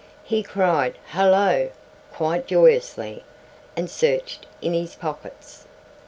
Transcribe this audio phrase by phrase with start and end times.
[0.03, 1.69] So he cried "Hullo,"
[2.11, 3.23] quite joyously,
[3.77, 5.67] and searched in his pockets.